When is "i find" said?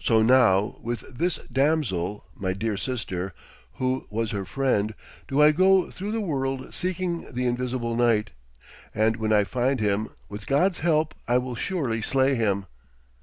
9.34-9.78